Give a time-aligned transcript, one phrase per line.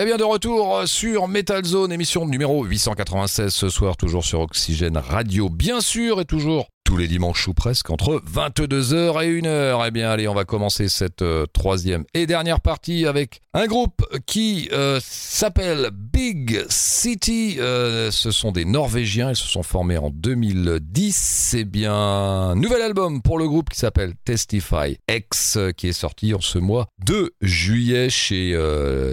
[0.00, 4.96] Eh bien, de retour sur Metal Zone, émission numéro 896 ce soir, toujours sur Oxygène
[4.96, 9.84] Radio, bien sûr, et toujours tous les dimanches ou presque entre 22h et 1h.
[9.86, 14.06] Eh bien, allez, on va commencer cette euh, troisième et dernière partie avec un groupe
[14.24, 17.56] qui euh, s'appelle Big City.
[17.58, 21.14] Euh, ce sont des Norvégiens, ils se sont formés en 2010.
[21.14, 26.40] C'est bien nouvel album pour le groupe qui s'appelle Testify X, qui est sorti en
[26.40, 28.58] ce mois de juillet chez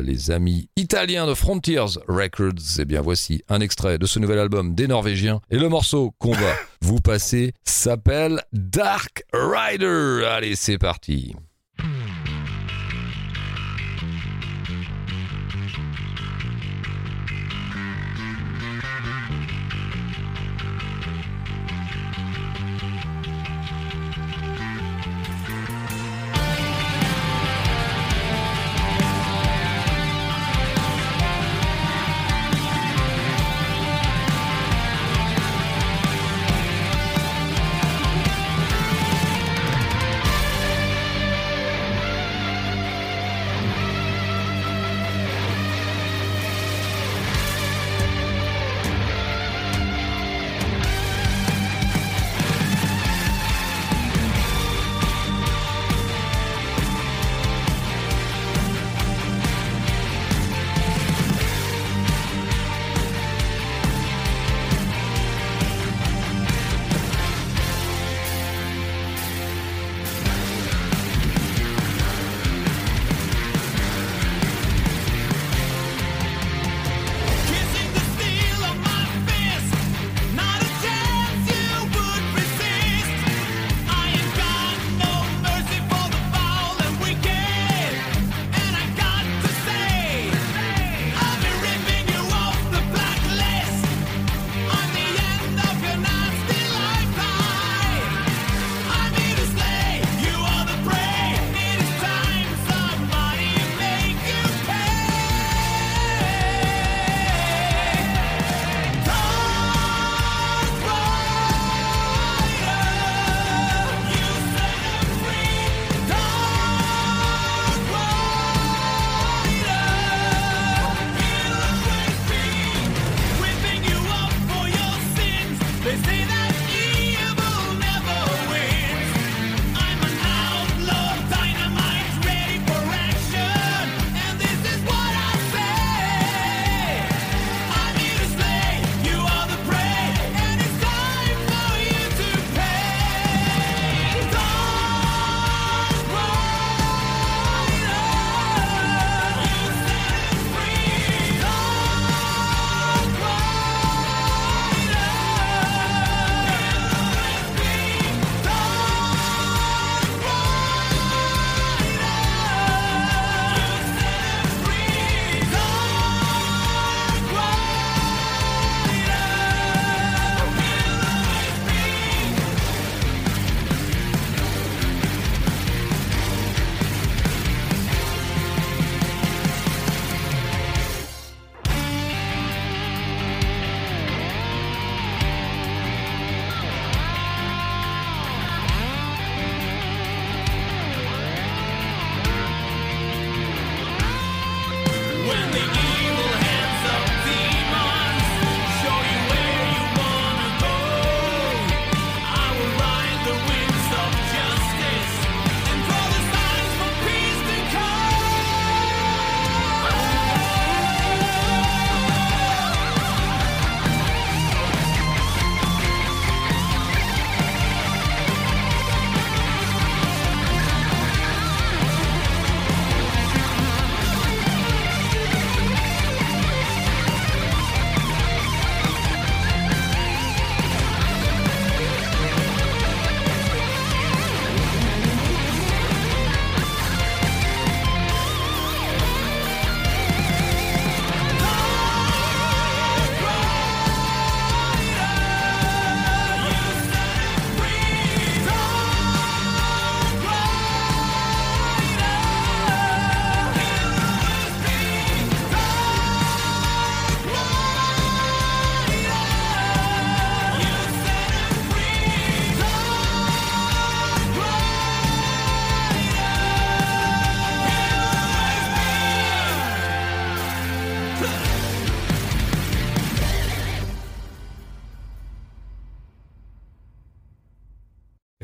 [0.02, 2.80] les amis italiens de Frontiers Records.
[2.80, 6.32] Eh bien, voici un extrait de ce nouvel album des Norvégiens et le morceau qu'on
[6.32, 6.54] va
[6.86, 10.24] vous passer s'appelle Dark Rider.
[10.24, 11.36] Allez, c'est parti.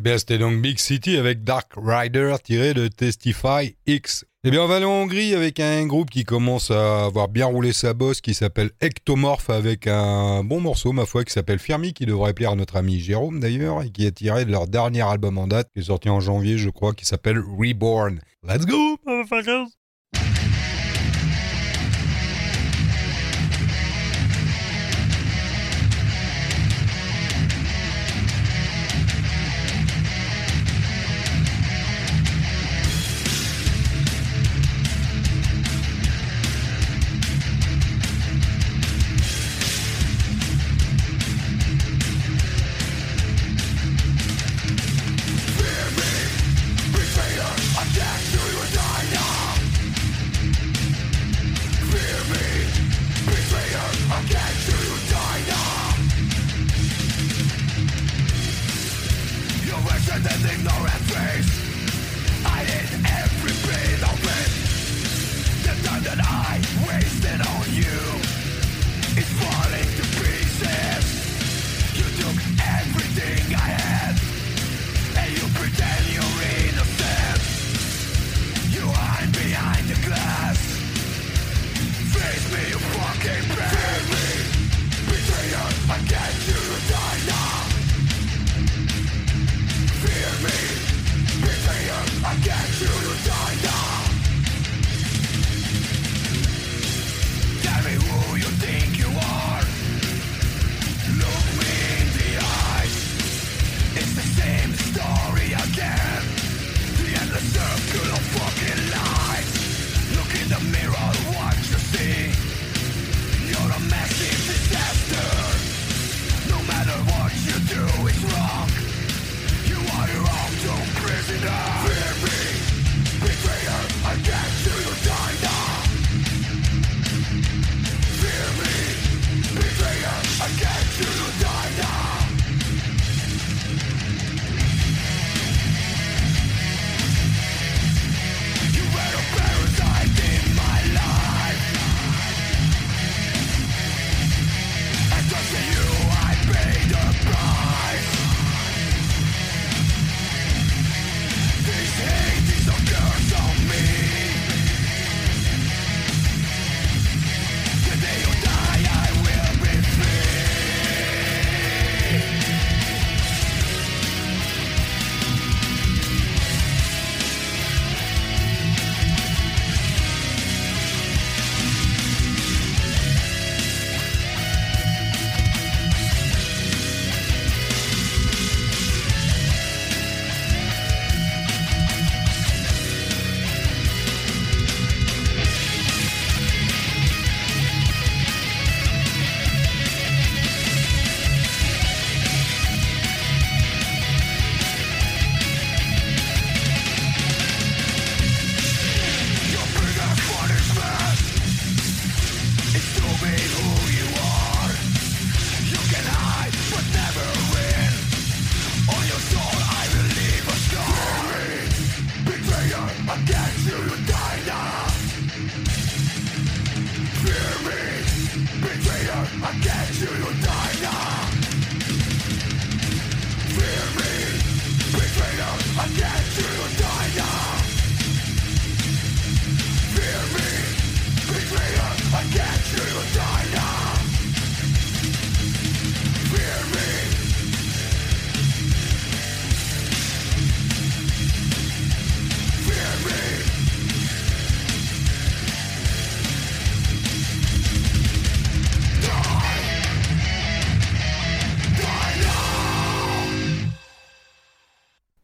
[0.02, 4.26] Eh bien, c'était donc Big City avec Dark Rider tiré de Testify X.
[4.44, 7.46] Eh bien, on va aller en Hongrie avec un groupe qui commence à avoir bien
[7.46, 11.94] roulé sa bosse, qui s'appelle Ectomorph, avec un bon morceau, ma foi, qui s'appelle Fermi,
[11.94, 15.04] qui devrait plaire à notre ami Jérôme d'ailleurs, et qui est tiré de leur dernier
[15.04, 18.22] album en date, qui est sorti en janvier, je crois, qui s'appelle Reborn.
[18.42, 19.81] Let's go, motherfuckers!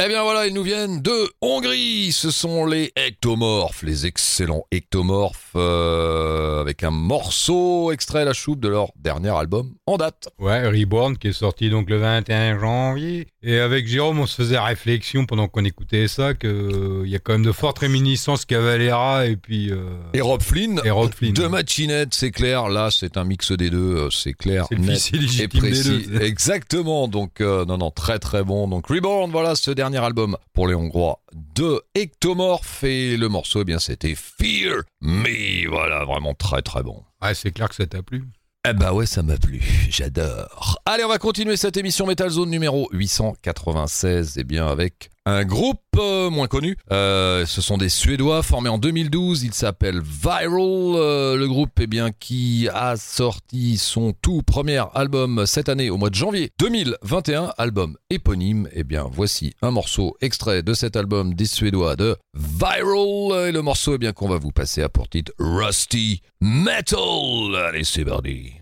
[0.07, 2.13] Eh bien voilà, ils nous viennent de Hongrie.
[2.13, 8.59] Ce sont les ectomorphes, les excellents ectomorphes, euh, avec un morceau extrait à la choupe
[8.59, 10.29] de leur dernier album en date.
[10.39, 13.27] Ouais, Reborn, qui est sorti donc le 21 janvier.
[13.43, 17.19] Et avec Jérôme, on se faisait réflexion pendant qu'on écoutait ça, qu'il euh, y a
[17.19, 19.71] quand même de fortes réminiscences Cavalera et puis...
[19.71, 20.81] Euh, et Rob Flynn.
[20.83, 21.33] Et Rob Flynn.
[21.33, 22.69] Deux machinettes, c'est clair.
[22.69, 24.65] Là, c'est un mix des deux, c'est clair.
[24.69, 25.89] C'est net et précis.
[25.89, 26.21] Des deux.
[26.21, 27.07] Exactement.
[27.07, 28.67] Donc, non, non, très très bon.
[28.67, 31.19] Donc Reborn, voilà ce dernier album pour les Hongrois
[31.55, 35.46] de Ectomorph et le morceau, eh bien, c'était Fear Me.
[35.69, 37.03] Voilà, vraiment très très bon.
[37.21, 38.23] Ouais, c'est clair que ça t'a plu.
[38.69, 40.79] Eh bah ouais, ça m'a plu, j'adore.
[40.85, 45.43] Allez, on va continuer cette émission Metal Zone numéro 896, et eh bien avec un
[45.43, 46.77] groupe euh, moins connu.
[46.91, 49.43] Euh, ce sont des Suédois formés en 2012.
[49.43, 50.57] Il s'appelle Viral.
[50.57, 55.97] Euh, le groupe, eh bien, qui a sorti son tout premier album cette année au
[55.97, 58.69] mois de janvier 2021, album éponyme.
[58.71, 63.49] Eh bien, voici un morceau extrait de cet album des Suédois de Viral.
[63.49, 66.97] Et le morceau, eh bien, qu'on va vous passer à pour titre Rusty Metal.
[67.67, 68.53] Allez, c'est parti.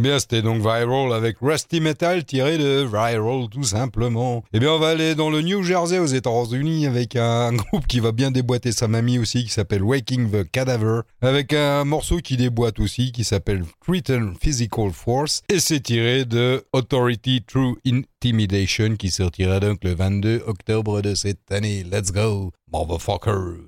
[0.00, 4.42] Eh bien, c'était donc Viral avec Rusty Metal tiré de Viral, tout simplement.
[4.54, 8.00] Eh bien, on va aller dans le New Jersey aux États-Unis avec un groupe qui
[8.00, 12.38] va bien déboîter sa mamie aussi, qui s'appelle Waking the Cadaver, avec un morceau qui
[12.38, 19.10] déboîte aussi, qui s'appelle Written Physical Force, et c'est tiré de Authority Through Intimidation, qui
[19.10, 21.84] sortira donc le 22 octobre de cette année.
[21.84, 23.58] Let's go, motherfuckers!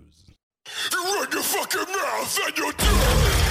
[2.56, 3.41] bien,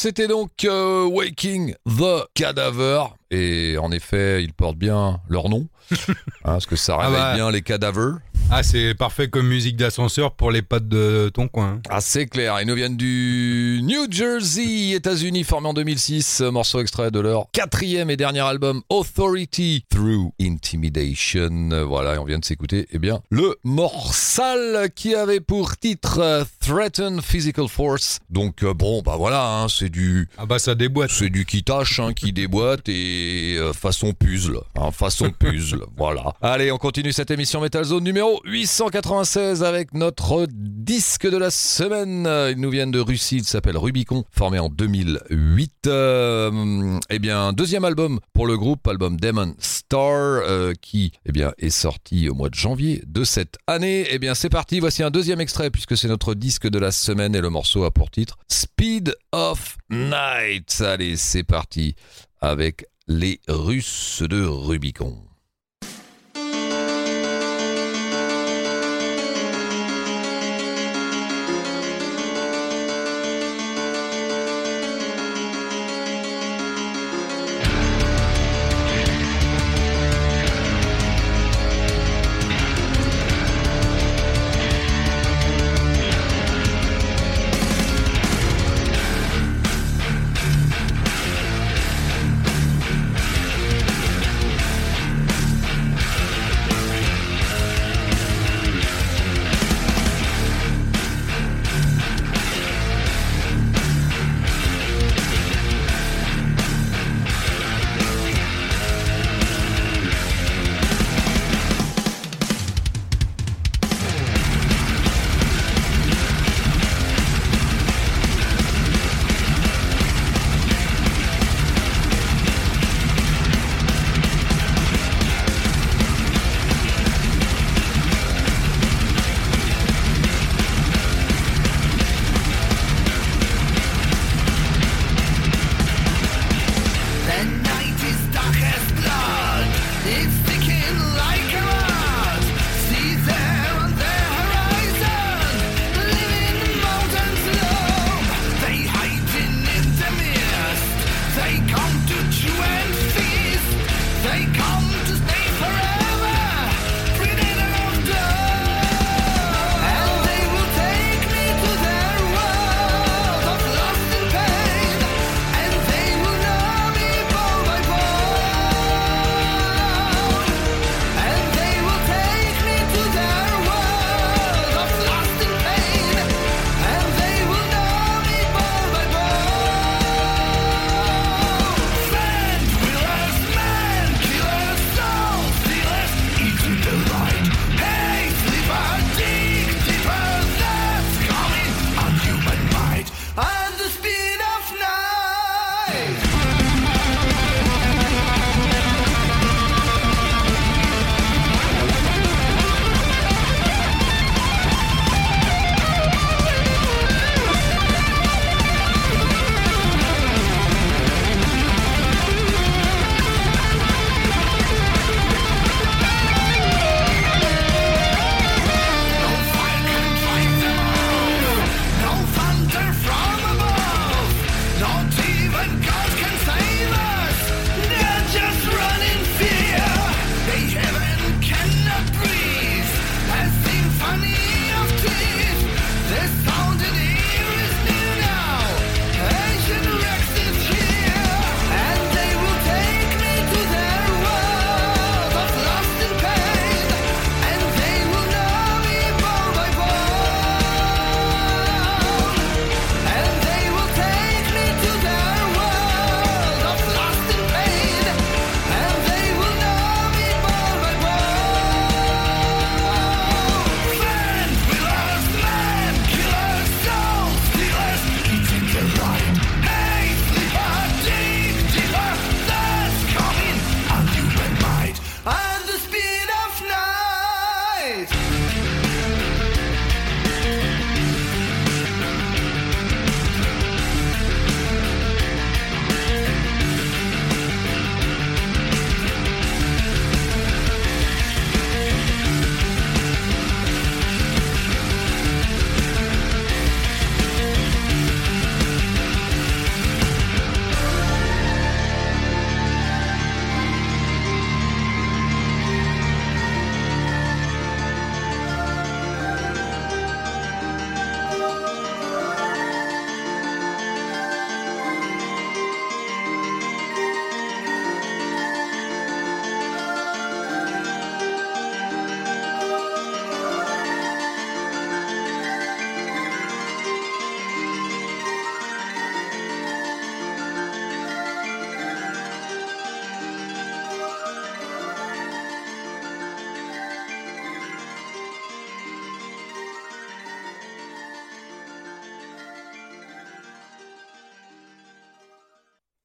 [0.00, 3.02] c'était donc euh, Waking the Cadaver.
[3.30, 5.68] Et en effet, ils portent bien leur nom.
[5.90, 7.34] Hein, parce que ça Ah réveille bah.
[7.34, 8.18] bien les cadavres.
[8.52, 11.74] Ah, c'est parfait comme musique d'ascenseur pour les potes de ton coin.
[11.74, 11.80] hein.
[11.88, 12.60] Ah, c'est clair.
[12.60, 16.40] Ils nous viennent du New Jersey, États-Unis, formé en 2006.
[16.40, 21.68] Morceau extrait de leur quatrième et dernier album, Authority Through Intimidation.
[21.86, 26.44] Voilà, et on vient de s'écouter, eh bien, le Morsal qui avait pour titre euh,
[26.58, 28.18] Threaten Physical Force.
[28.30, 31.10] Donc, euh, bon, bah voilà, hein, c'est du, Ah bah ça déboîte.
[31.12, 34.58] c'est du qui tâche, hein, qui déboîte et euh, façon puzzle.
[34.74, 36.32] Hein, façon puzzle, voilà.
[36.42, 42.28] Allez, on continue cette émission Metal Zone numéro 896 avec notre disque de la semaine.
[42.50, 45.86] Ils nous viennent de Russie, il s'appelle Rubicon, formé en 2008.
[45.86, 51.52] Euh, eh bien, deuxième album pour le groupe, album Demon Star, euh, qui eh bien,
[51.58, 54.06] est sorti au mois de janvier de cette année.
[54.10, 57.34] Eh bien, c'est parti, voici un deuxième extrait puisque c'est notre disque de la semaine
[57.34, 60.80] et le morceau a pour titre Speed of Night.
[60.80, 61.94] Allez, c'est parti
[62.40, 65.29] avec les Russes de Rubicon.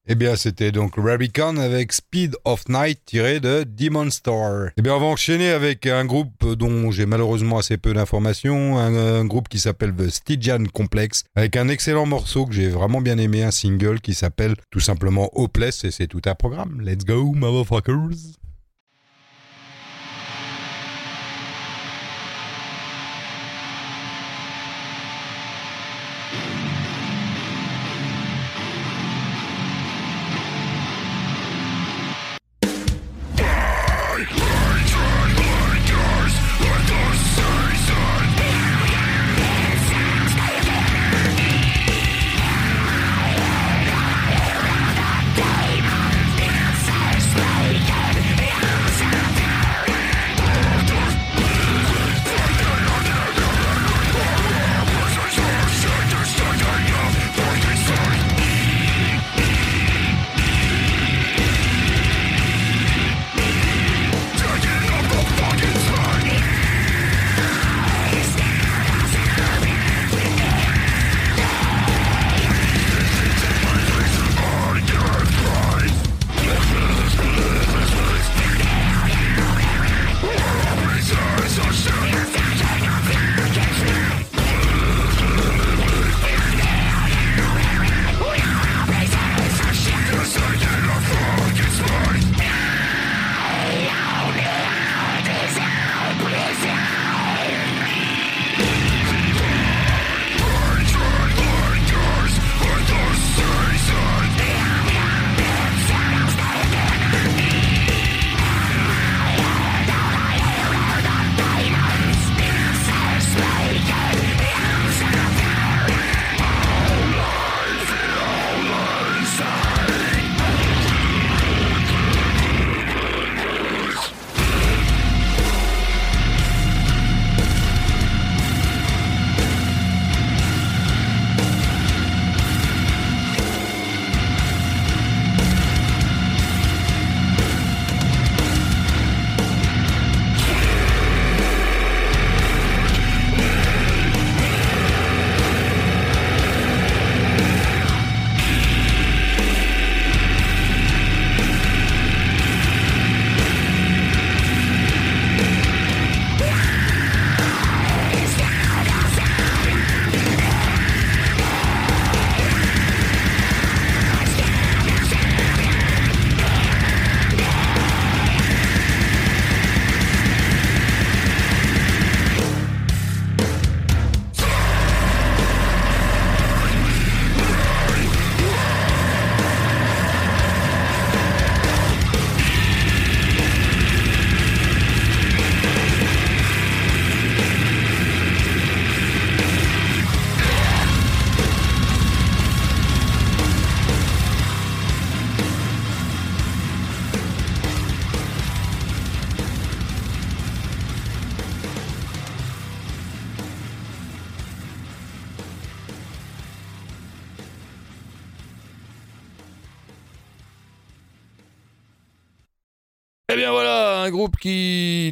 [0.07, 4.69] Eh bien, c'était donc Rarican avec Speed of Night tiré de Demon Star.
[4.77, 9.25] Eh bien, on va enchaîner avec un groupe dont j'ai malheureusement assez peu d'informations, un,
[9.25, 13.41] groupe qui s'appelle The Stygian Complex, avec un excellent morceau que j'ai vraiment bien aimé,
[13.41, 16.81] un single qui s'appelle tout simplement Hopeless, et c'est tout un programme.
[16.81, 18.44] Let's go, motherfuckers!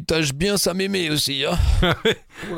[0.04, 1.44] Tâche bien sa mémé aussi.
[1.44, 1.58] Hein.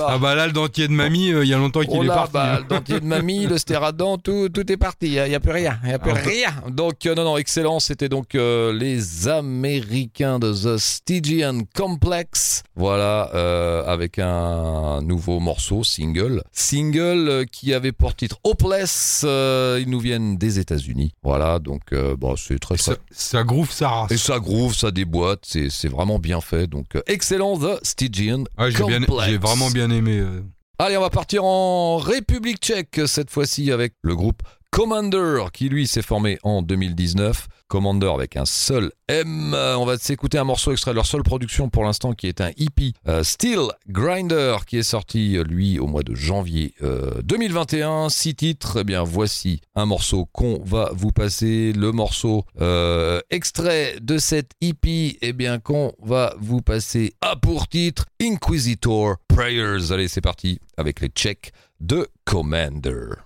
[0.01, 2.33] ah bah là, le dentier de mamie, euh, il y a longtemps qu'il est parti.
[2.33, 2.59] Bah, hein.
[2.61, 5.07] le dentier de mamie, le stéradent, tout, tout est parti.
[5.07, 5.79] Il n'y a, plus rien.
[5.85, 6.51] Il a plus rien.
[6.71, 7.81] Donc, euh, non, non, excellent.
[7.81, 12.63] C'était donc euh, les Américains de The Stygian Complex.
[12.75, 13.23] Voilà,
[13.87, 16.43] avec un nouveau morceau, single.
[16.53, 19.25] Single qui avait pour titre Hopeless.
[19.25, 21.15] ils nous viennent des États-Unis.
[21.23, 24.13] Voilà, donc, bon, c'est très ça, ça groove ça race.
[24.13, 25.41] Et ça groove, ça déboîte.
[25.45, 26.67] C'est vraiment bien fait.
[26.67, 29.27] Donc, excellent, The Stygian Complex.
[29.27, 30.19] J'ai vraiment bien aimé.
[30.19, 30.43] Euh.
[30.79, 34.43] Allez, on va partir en République tchèque cette fois-ci avec le groupe
[34.77, 37.49] Commander qui lui s'est formé en 2019.
[37.67, 39.55] Commander avec un seul M.
[39.55, 42.51] On va s'écouter un morceau extrait de leur seule production pour l'instant qui est un
[42.59, 46.75] EP euh, Steel Grinder qui est sorti lui au mois de janvier
[47.23, 47.91] 2021.
[47.91, 48.81] Euh, Six titres.
[48.81, 51.73] Eh bien voici un morceau qu'on va vous passer.
[51.73, 57.67] Le morceau euh, extrait de cette EP eh bien qu'on va vous passer à pour
[57.69, 59.91] titre Inquisitor Prayers.
[59.91, 63.26] Allez c'est parti avec les checks de Commander.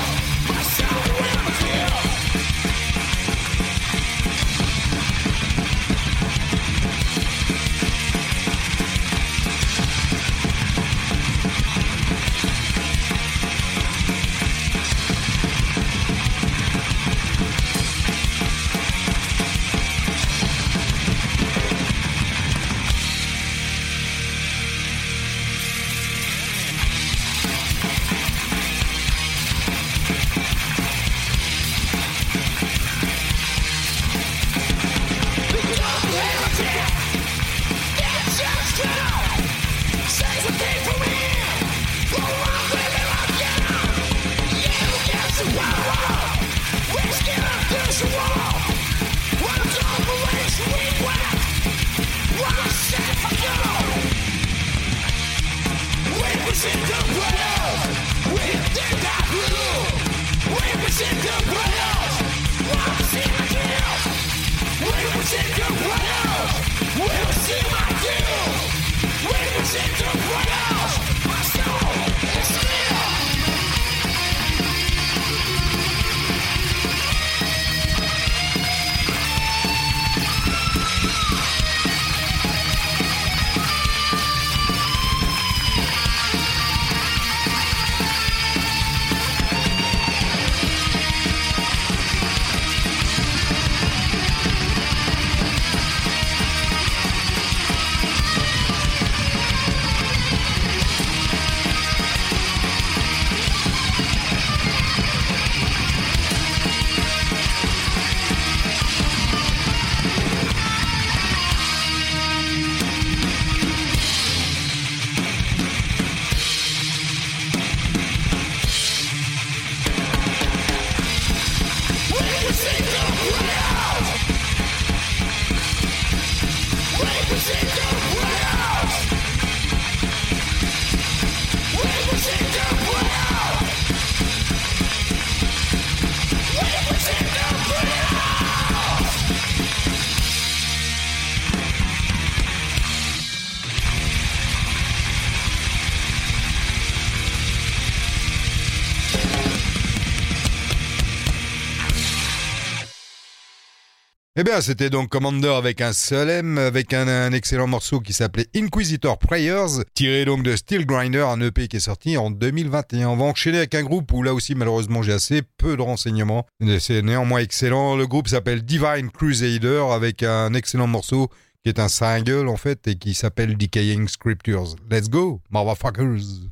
[154.41, 158.47] Eh bien, c'était donc Commander avec un seul M, avec un, excellent morceau qui s'appelait
[158.55, 163.09] Inquisitor Prayers, tiré donc de Steel Grinder, un EP qui est sorti en 2021.
[163.09, 166.47] On va enchaîner avec un groupe où là aussi, malheureusement, j'ai assez peu de renseignements.
[166.79, 167.95] C'est néanmoins excellent.
[167.95, 171.29] Le groupe s'appelle Divine Crusader avec un excellent morceau
[171.61, 174.75] qui est un single en fait et qui s'appelle Decaying Scriptures.
[174.89, 176.49] Let's go, motherfuckers!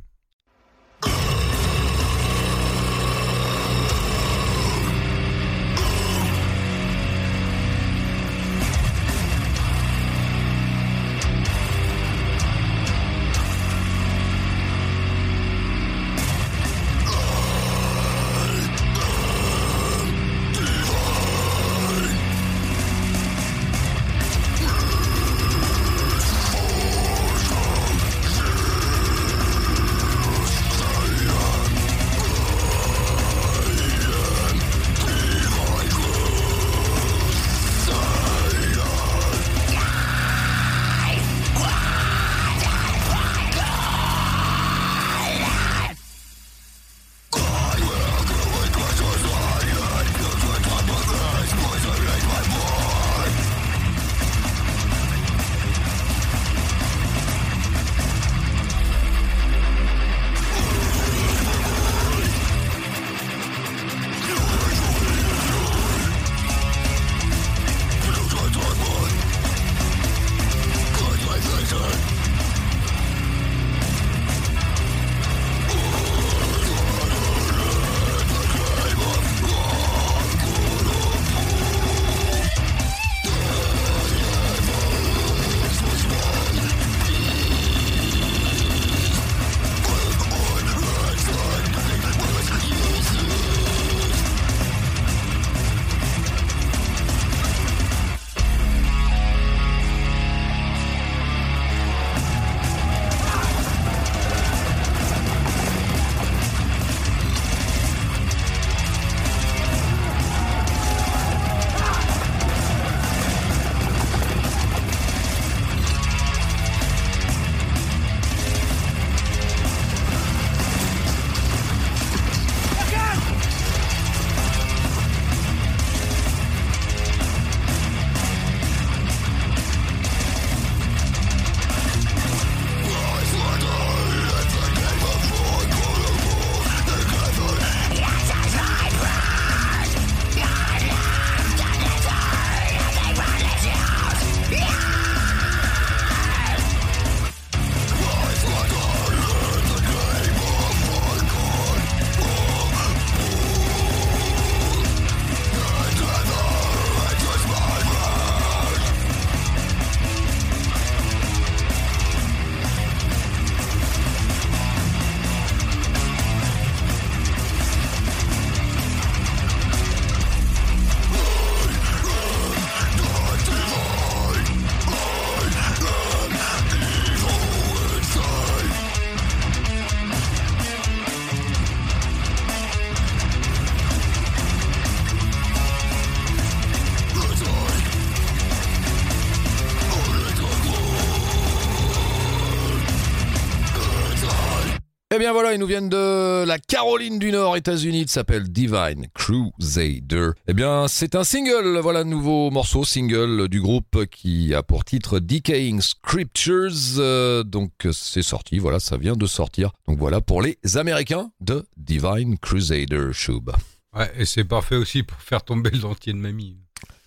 [195.31, 198.01] Voilà, ils nous viennent de la Caroline du Nord, États-Unis.
[198.01, 200.31] Il s'appelle Divine Crusader.
[200.47, 205.19] Eh bien, c'est un single, voilà, nouveau morceau single du groupe qui a pour titre
[205.19, 206.97] Decaying Scriptures.
[206.97, 209.71] Euh, donc c'est sorti, voilà, ça vient de sortir.
[209.87, 213.51] Donc voilà pour les Américains de Divine Crusader Shub.
[213.95, 216.57] Ouais, et c'est parfait aussi pour faire tomber le dentier de mamie.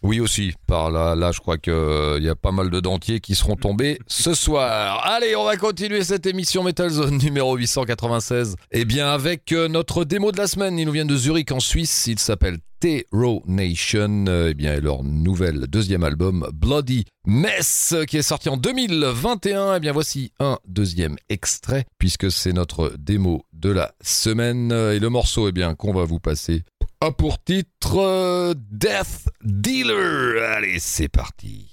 [0.03, 3.21] Oui aussi, par là, là je crois qu'il euh, y a pas mal de dentiers
[3.21, 5.01] qui seront tombés ce soir.
[5.05, 8.57] Allez, on va continuer cette émission Metal Zone numéro 896.
[8.73, 11.61] Eh bien avec euh, notre démo de la semaine, ils nous viennent de Zurich en
[11.61, 18.17] Suisse, il s'appelle Terro Nation, euh, eh bien leur nouvel deuxième album Bloody Mess qui
[18.17, 19.77] est sorti en 2021.
[19.77, 25.09] Eh bien voici un deuxième extrait puisque c'est notre démo de la semaine et le
[25.11, 26.65] morceau eh bien qu'on va vous passer
[27.03, 30.41] a pour titre euh, Death Dealer.
[30.55, 31.72] Allez, c'est parti.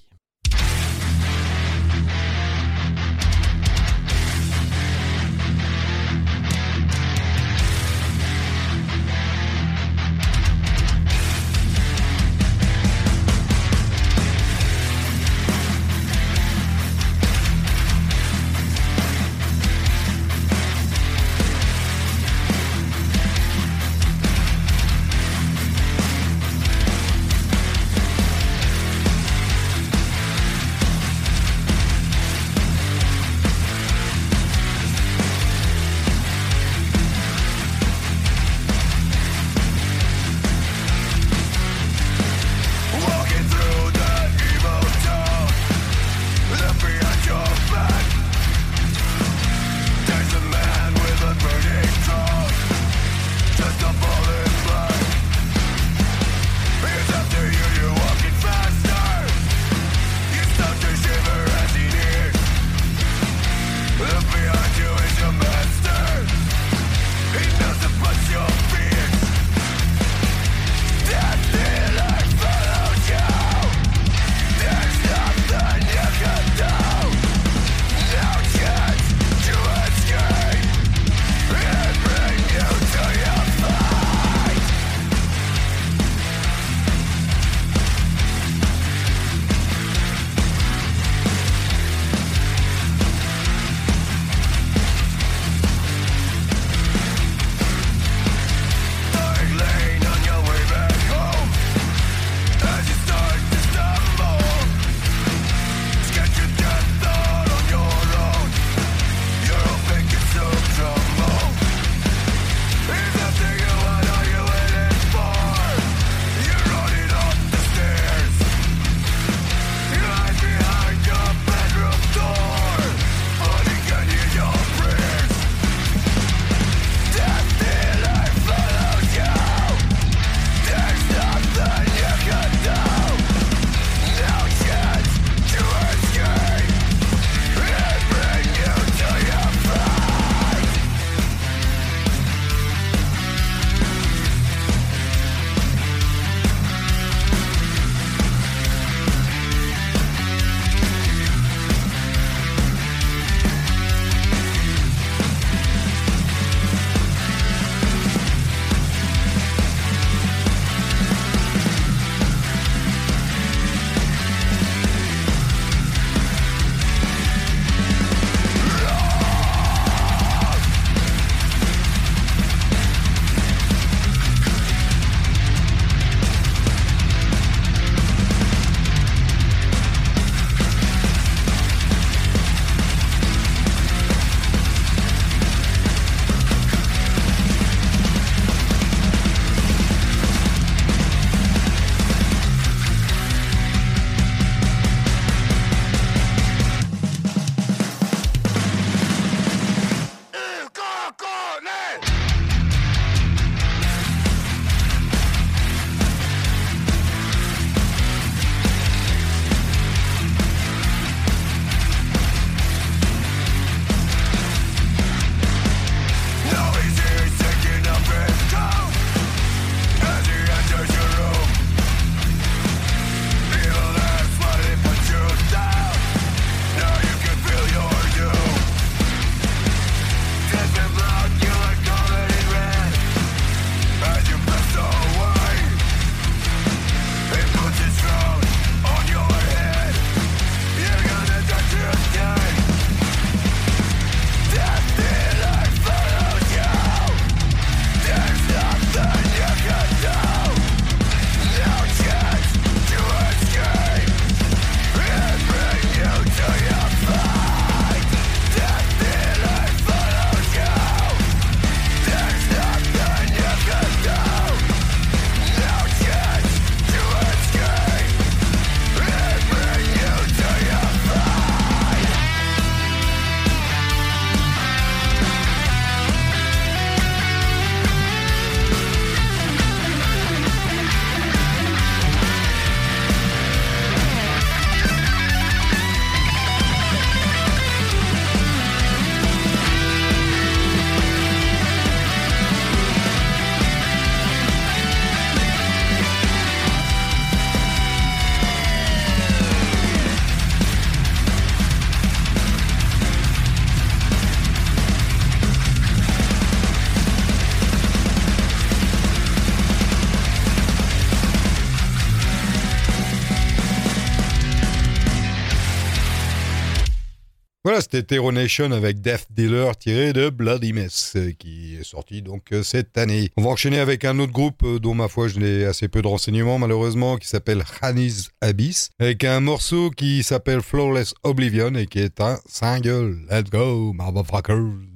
[317.91, 322.61] C'était Nation avec Death Dealer tiré de Bloody Mess euh, qui est sorti donc euh,
[322.61, 323.31] cette année.
[323.37, 326.01] On va enchaîner avec un autre groupe euh, dont ma foi je n'ai assez peu
[326.01, 331.87] de renseignements malheureusement qui s'appelle Hanis Abyss avec un morceau qui s'appelle Flawless Oblivion et
[331.87, 333.17] qui est un single.
[333.29, 334.88] Let's go, motherfuckers.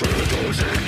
[0.00, 0.81] Eh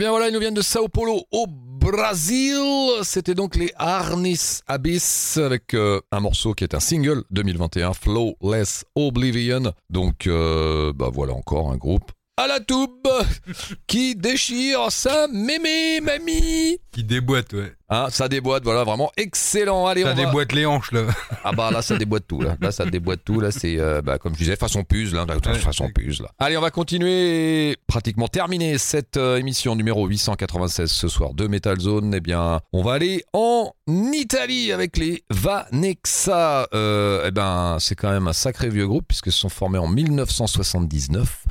[0.00, 2.56] bien voilà, ils nous viennent de Sao Paulo au Brésil.
[3.02, 8.86] C'était donc les Arnis Abyss avec euh, un morceau qui est un single 2021, Flowless
[8.94, 9.74] Oblivion.
[9.90, 12.12] Donc euh, bah voilà encore un groupe
[12.42, 13.06] à la toube
[13.86, 16.78] qui déchire sa mémé mamie.
[16.92, 17.72] Qui déboîte, ouais.
[17.92, 19.86] Hein, ça déboîte, voilà, vraiment excellent.
[19.86, 21.02] Allez, Ça on va- déboîte les hanches, là.
[21.44, 22.56] Ah bah là ça déboîte tout là.
[22.60, 25.58] Là ça déboîte tout là c'est euh, bah, comme je disais façon puce là, Ouais.
[25.58, 26.28] façon puce là.
[26.38, 31.80] Allez on va continuer pratiquement terminer cette euh, émission numéro 896 ce soir de Metal
[31.80, 32.12] Zone.
[32.14, 36.68] Eh bien on va aller en Italie avec les Vanexa.
[36.74, 39.88] Euh, eh ben c'est quand même un sacré vieux groupe puisque se sont formés en
[39.88, 41.44] 1979.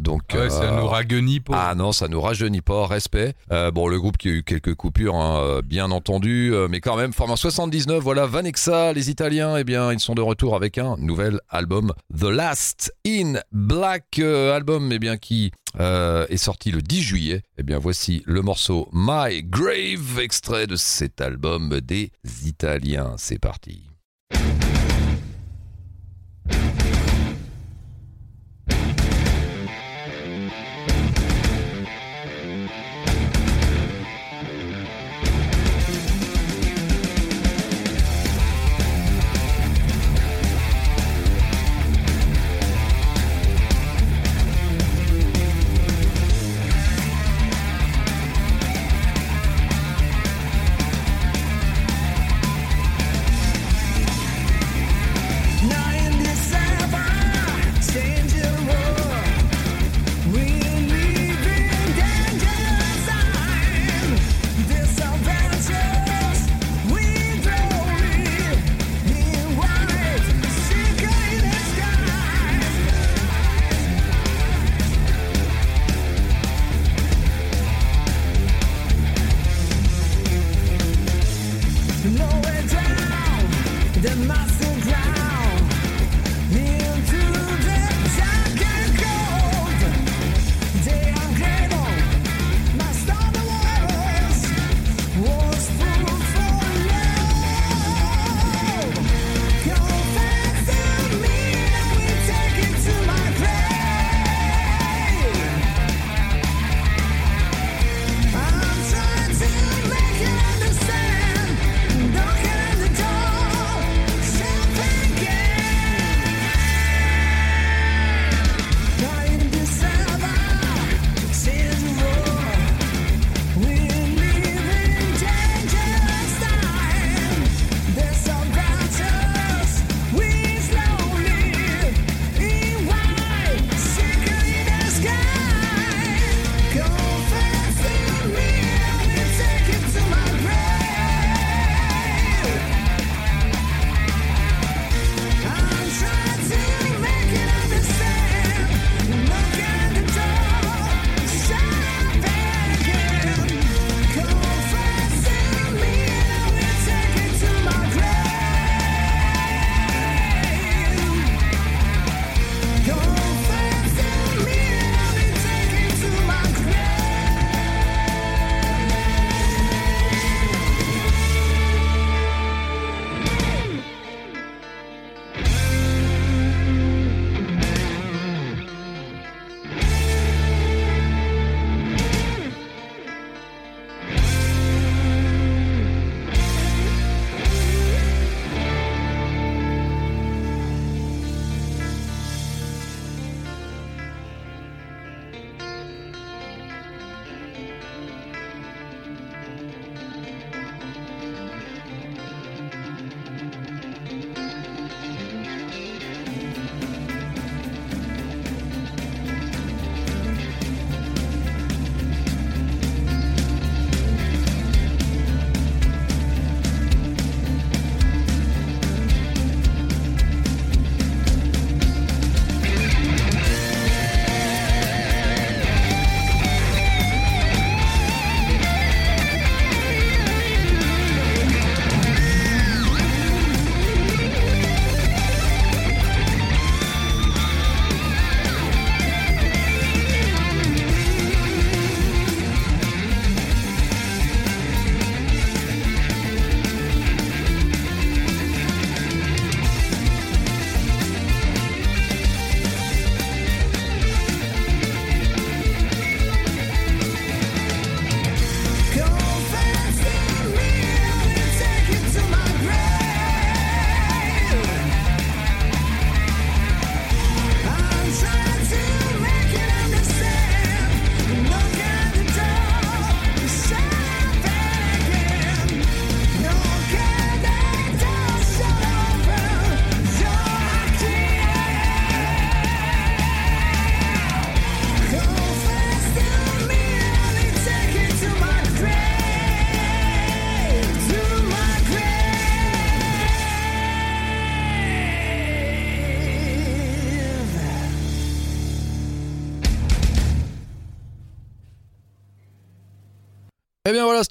[0.00, 1.68] Donc, Ouais, ça euh, nous raguenit pas.
[1.70, 3.34] ah non, ça nous rajeunit pas, respect.
[3.52, 6.96] Euh, bon, le groupe qui a eu quelques coupures, hein, euh, bien entendu, mais quand
[6.96, 10.78] même, formé en 79, voilà, Vanexa, les Italiens, eh bien, ils sont de retour avec
[10.78, 16.82] un nouvel album, The Last in Black, album, eh bien, qui euh, est sorti le
[16.82, 17.42] 10 juillet.
[17.58, 22.10] Eh bien, voici le morceau My Grave, extrait de cet album des
[22.44, 23.14] Italiens.
[23.16, 23.84] C'est parti.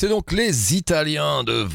[0.03, 1.65] C'était donc les Italiens de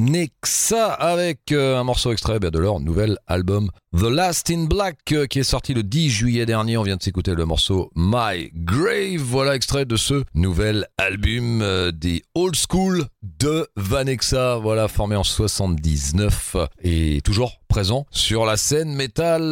[0.00, 4.96] Vanexa avec euh, un morceau extrait bah, de leur nouvel album The Last in Black
[5.12, 6.78] euh, qui est sorti le 10 juillet dernier.
[6.78, 9.18] On vient de s'écouter le morceau My Grave.
[9.18, 14.56] Voilà extrait de ce nouvel album euh, des Old School de Vanexa.
[14.56, 19.50] Voilà, formé en 79 et toujours présent sur la scène métal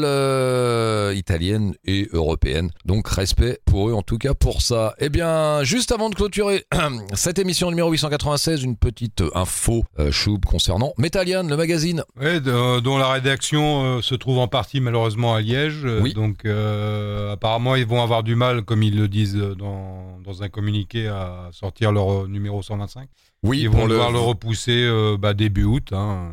[1.15, 2.71] italienne et européenne.
[2.85, 4.95] Donc respect pour eux en tout cas pour ça.
[4.99, 6.65] Eh bien, juste avant de clôturer
[7.15, 10.11] cette émission numéro 896, une petite info euh,
[10.47, 12.03] concernant Metallian, le magazine.
[12.21, 15.85] Ouais, de- dont la rédaction euh, se trouve en partie malheureusement à Liège.
[15.85, 16.13] Euh, Oui.
[16.15, 20.49] Donc euh, apparemment ils vont avoir du mal, comme ils le disent dans, dans un
[20.49, 23.09] communiqué, à sortir leur euh, numéro 125.
[23.43, 25.89] Oui, Ils vont devoir le repousser euh, bah, début août.
[25.93, 26.33] hein.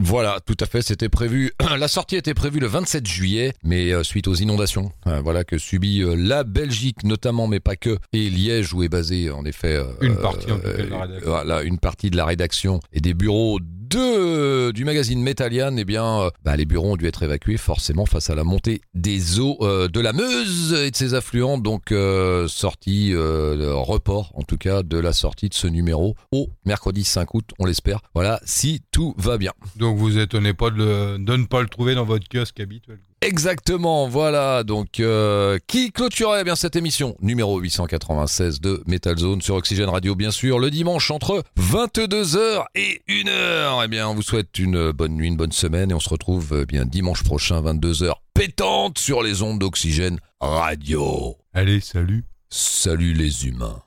[0.00, 1.52] Voilà, tout à fait, c'était prévu.
[1.78, 5.58] La sortie était prévue le 27 juillet, mais euh, suite aux inondations, euh, voilà que
[5.58, 9.82] subit euh, la Belgique notamment, mais pas que, et Liège où est basée en effet
[10.00, 11.30] Une partie, en tout cas, de la rédaction.
[11.30, 15.76] Voilà, une partie de la rédaction et des bureaux de du magazine Metallian.
[15.76, 18.82] Eh bien, euh, bah, les bureaux ont dû être évacués forcément face à la montée
[18.94, 21.58] des eaux euh, de la Meuse et de ses affluents.
[21.58, 26.48] Donc euh, sortie euh, report en tout cas de la sortie de ce numéro au
[26.64, 28.00] mercredi 5 août, on l'espère.
[28.14, 29.52] Voilà, si tout va bien.
[29.76, 32.98] Donc vous étonnez pas de, de ne pas le trouver dans votre kiosque habituel.
[33.20, 34.62] Exactement, voilà.
[34.62, 37.16] Donc, euh, qui clôturait bien cette émission?
[37.20, 43.02] Numéro 896 de Metal Zone sur Oxygène Radio, bien sûr, le dimanche entre 22h et
[43.08, 43.82] 1h.
[43.84, 46.52] Eh bien, on vous souhaite une bonne nuit, une bonne semaine et on se retrouve
[46.52, 51.36] euh, bien dimanche prochain, 22h pétante sur les ondes d'Oxygène Radio.
[51.52, 53.82] Allez, salut Salut les humains.